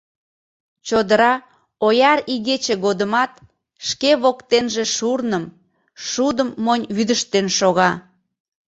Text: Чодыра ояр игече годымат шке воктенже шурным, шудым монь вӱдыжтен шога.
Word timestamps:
Чодыра 0.87 1.33
ояр 1.87 2.19
игече 2.33 2.75
годымат 2.85 3.31
шке 3.87 4.11
воктенже 4.23 4.83
шурным, 4.95 5.45
шудым 6.09 6.49
монь 6.63 6.85
вӱдыжтен 6.95 7.47
шога. 7.57 7.91